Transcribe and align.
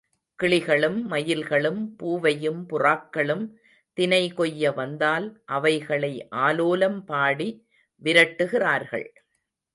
கிளிகளும், 0.43 1.03
மயில்களும், 1.09 1.95
பூவையும் 1.97 2.65
புறாக்களும் 2.69 3.51
தினை 3.93 4.33
கொய்ய 4.33 4.73
வந்தால் 4.73 5.41
அவைகளை 5.45 6.27
ஆலோலம் 6.35 6.99
பாடி 7.05 7.67
விரட்டுகிறாள். 8.03 9.05